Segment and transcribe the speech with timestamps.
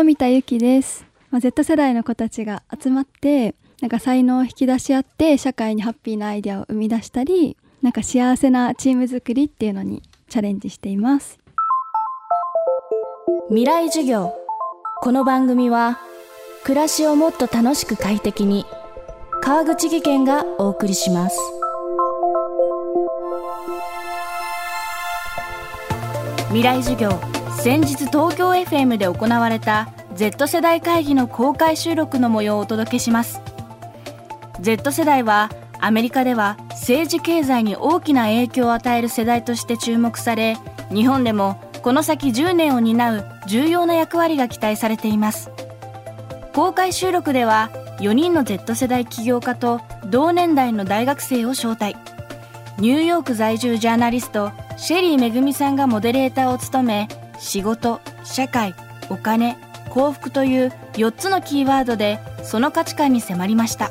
[0.00, 11.38] 富田由紀です、まあ、Z 世代の子たちが集まってなんか才能を引き出し合って社会にハッピーなアイデアを生み出したりなんか幸せなチーム作りっていうのにチャレンジしています。
[13.50, 14.32] 未来授業。
[15.02, 16.00] この番組は
[16.64, 18.64] 暮らしをもっと楽しく快適に
[19.42, 21.38] 川口義賢がお送りします。
[26.48, 27.39] 未来授業。
[27.58, 33.42] 先日東京 FM で行われた Z 世代会議の公開収録の模様をお届けします。
[34.60, 40.56] Z 世代はアメリカでは政治経済に大きな影響を与える世代として注目され
[40.92, 45.50] 日本でもこの先10年を担う重要な役割が期待されています。
[46.54, 47.70] 公開収録では
[48.00, 51.96] 4人の Z 世代起業家と同年代の大学生を招待。
[52.78, 57.08] ニューヨーク在住ジャーナリストシェリーめぐみさんがモデレーターを務め
[57.40, 58.74] 仕事社会
[59.08, 59.56] お金
[59.88, 63.90] 幸福という4つのキーワードでその価値観に迫りました。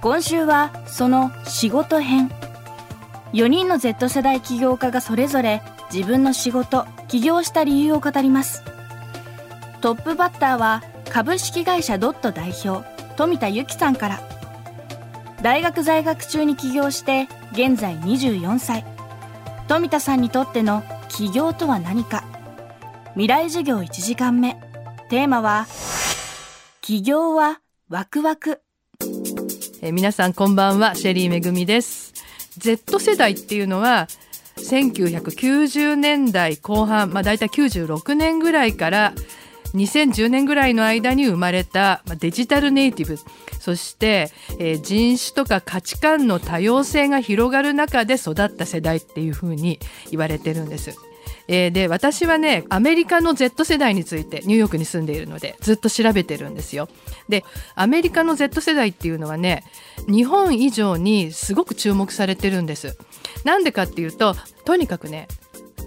[0.00, 2.30] 今週はその仕事編。
[3.32, 8.64] 4人の Z 世代起業家がそれぞれ自分の仕事起業した理由を語ります。
[9.80, 12.84] トップバッターは株式会社ドット代表
[13.16, 14.20] 富田由紀さんから。
[15.42, 18.84] 大学在学中に起業して現在24歳。
[19.68, 22.24] 富田さんにとっての起業とは何か。
[23.12, 24.56] 未来授業1時間目。
[25.08, 25.66] テーマは
[26.80, 28.60] 起業はワクワク。
[29.82, 32.12] え皆さんこんばんはシェリーめぐみです。
[32.58, 34.08] Z 世代っていうのは
[34.56, 39.12] 1990年代後半、まあ、大体96年ぐらいから
[39.76, 43.18] 2010年ぐらいの間に生まれたデジタルネイティブ
[43.60, 49.78] そして、えー、人種とか価値観の多様性が広がる中で育った世代っていうふうに
[50.10, 50.96] 言われてるんです。
[51.48, 56.88] えー、で私はねアメリカの Z 世代についてニューヨークに住んでいるのでずっと調べてるんですよ。
[57.28, 59.64] でアメリカの Z 世代っていうのはね
[60.08, 62.98] 日本以上にすごく注目されてるんです。
[63.44, 64.34] なんでかっていうと
[64.64, 65.28] とにかくね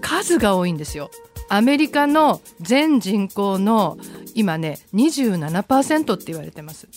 [0.02, 1.12] 数が多いんですよ。
[1.50, 3.98] アメリカの全人口の
[4.36, 6.88] 今ね27%って言われてます。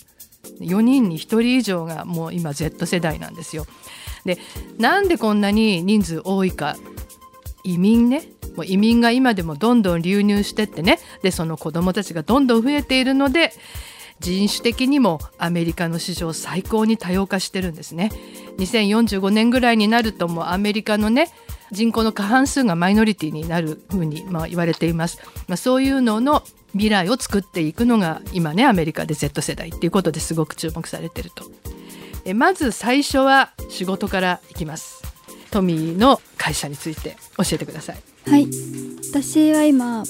[0.61, 3.67] 4人に1人以上がもう今 Z 世代なんですよ。
[4.25, 4.39] で
[4.79, 6.77] なんでこんなに人数多いか
[7.65, 8.23] 移民ね
[8.57, 13.53] もう移民が今でもどんどん流入してってねでその子どもたちがどんどん増えているので
[14.21, 18.11] 人種的にもアメリカの市場最高に多様化してるんですね
[18.59, 21.29] 2045年ぐらいになるともうアメリカのね
[21.72, 25.19] 人口の過半数がマイノリティになるふうにまあ言われています、
[25.49, 31.50] まあ、そういうのの未来を作っていくのが今ねアメリカで Z 世代っていうことですごく注目されてると。
[32.25, 35.03] えまず最初は仕事からいきます。
[35.50, 37.97] トミーの会社について教えてください。
[38.31, 38.47] はい。
[39.10, 40.04] 私は今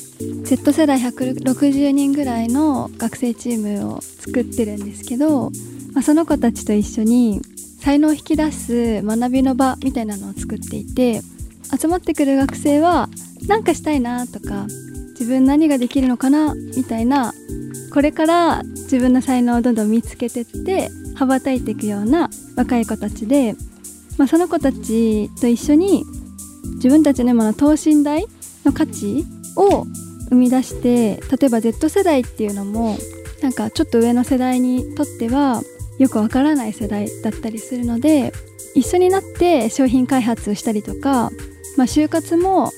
[0.44, 5.50] Z 世代160人ぐらいの学生チームを作ってるんですけど、
[5.92, 7.40] まあ、その子たちと一緒に
[7.80, 11.22] 才能を引き出す学びの場みたいなのを作っていて
[11.76, 13.08] 集まってくる学生は
[13.46, 14.66] 何かしたいなとか
[15.10, 17.32] 自分何ができるのかなみたいな
[17.92, 23.54] これから自分の才能をどんどん見つけてって羽ばたいていくような若い子たちで
[24.18, 26.04] まあ、その子たちと一緒に
[26.76, 28.26] 自分たちの今の等身大
[28.64, 29.24] の価値
[29.56, 29.84] を
[30.28, 32.96] 生み出して例えば Z 世代っていうのも
[33.42, 35.62] なんかちょっと上の世代にとっては
[35.98, 38.32] よくわからない世代だったりするので
[38.74, 41.30] 一緒になって商品開発したりとか、
[41.76, 42.72] まあ、就活も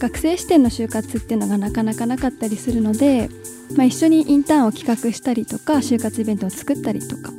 [0.00, 3.28] 学生視点の就活っていうのがなかなかなかったりするので、
[3.76, 7.32] まあ、一緒にインターンを企画したりとか就活イベントを作ったりとか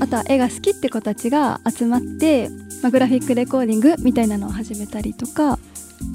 [0.00, 2.50] あとは絵が好きって子たちが集まって
[2.82, 5.58] まあ、グラフィックレコーディングみたいなのを始めたりとか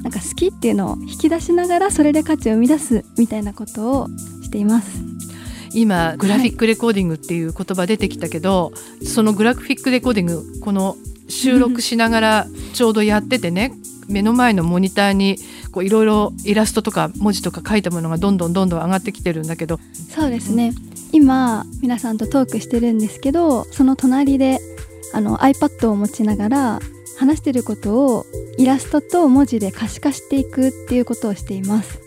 [0.02, 4.08] なんか好きっていうのを引き出しながらそれで価値を生み出すみたいなことを
[4.42, 5.02] しています。
[5.76, 10.96] 今グラフィックレコーディングっていう言葉出てきたけど、はい、そのグラフィックレコーディングこの
[11.28, 13.74] 収録しながらちょうどやっててね
[14.08, 15.38] 目の前のモニターに
[15.82, 19.80] いろいろイラストとか文字とか書いたものがどんどんどんどん上がってきてるんだけど。
[19.94, 20.74] そうですね。
[21.12, 24.60] 今皆さんとトークしてるんですけどその隣で
[25.14, 26.80] あの iPad を持ちながら
[27.20, 28.26] 話してることを
[28.58, 32.00] イラストと文字で可視化していくっていうことをしています。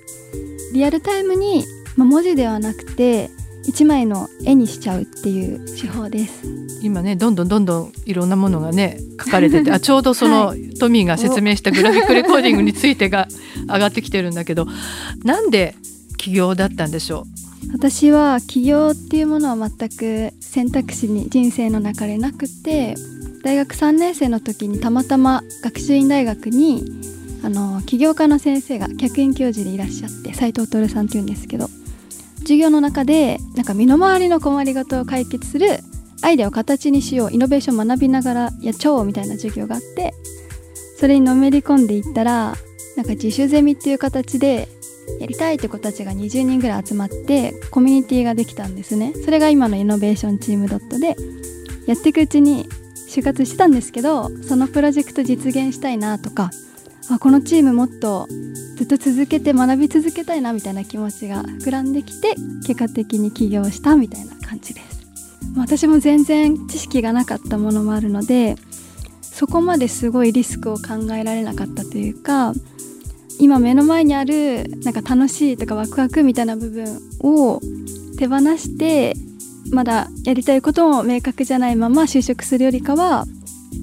[0.73, 1.65] リアルタイムに、
[1.97, 3.31] まあ、文字ではなくて
[3.67, 6.45] 1枚の絵にしちゃうっていう手法です。
[6.83, 13.29] 今ねどんどんどんどんいろんなものがね書かれてて あちょうどその、はい、トミーが説明したグラフィックレコーディングについてが
[13.69, 14.67] 上がってきてるんだけど
[15.25, 15.75] なんで
[16.17, 17.27] 起業だったんでしょ
[17.69, 17.73] う？
[17.73, 22.95] 私は起業っていうものは全く選択肢に人生の中でなくて
[23.43, 26.85] 大学3年生の時にたまたま学習院大学に
[27.43, 31.69] あの起業家の先生が客員教授でいらっしゃって斉藤徹さんっていうんですけど
[32.47, 35.81] 授業の中でなんか身の回りの困りごとを解決する
[36.23, 40.15] アイデアを形にしようイノベーション学びながらやっちゃおうみたいな授業があって
[40.99, 42.55] それにのめり込んでいったら
[42.97, 44.69] なんか自主ゼミっていう形で
[45.21, 49.13] やりたいって子たちが20人ぐらい集まってコミュニティができたんですね。
[49.25, 51.17] それが今のイノベーションチームドットで
[51.87, 52.69] やっていくうちに
[53.09, 56.51] 就活してたんですけどそのプロジェクト実現したいなとか
[57.11, 58.27] あこのチームもっと
[58.77, 62.35] ずっと続けて学び続けたいなみたいな気持ちが膨らんできて
[62.67, 64.97] 結果的に起業したみたいな感じです。
[65.57, 68.57] 私も全然知識がなかったものもあるので
[69.23, 72.53] そこまですごいリスクを考えられなかったというか
[73.39, 77.61] 今目の前にあるなんか楽しいとかワクワクみたいな部分を
[78.19, 79.15] 手放して
[79.71, 83.27] まだやりたいことも明確じゃないまま就職するよりかは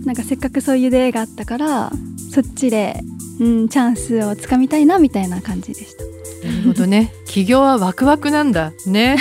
[0.05, 1.91] なんかせっかくそういう出会いがあったから
[2.33, 2.99] そっちで、
[3.39, 6.03] うん、チャンスをつかみたいなみたいな感じでした。
[6.47, 7.13] なるほどね。
[7.29, 9.17] 起業はワクワクなんだね。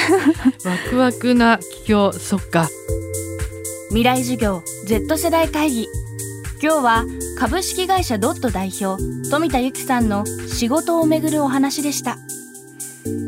[0.64, 2.10] ワクワクな起業。
[2.14, 2.70] そっか。
[3.88, 5.88] 未来授業 Z 世代会議。
[6.62, 7.04] 今日は
[7.38, 12.16] 株式会社ドット代表富田由紀さんの仕事をめぐるお話でした。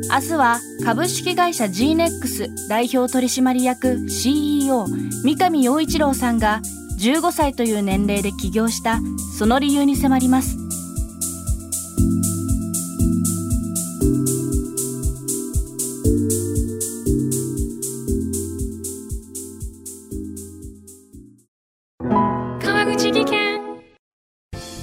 [0.09, 4.87] 明日は株式会社 GNEX 代表取締役 CEO
[5.23, 6.63] 三上洋一郎さんが
[7.05, 8.99] 15歳という年齢で起業した
[9.37, 10.57] その理由に迫ります。
[22.63, 23.61] 川口技研。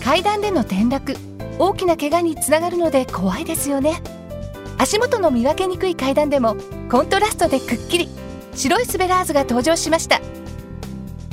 [0.04, 1.16] 階段での転落。
[1.58, 4.00] 大きな怪我につながるので怖いですよね。
[4.78, 6.56] 足元の見分けにくい階段でも
[6.88, 8.08] コントラストでくっきり。
[8.54, 10.22] 白いスベラーズが登場しました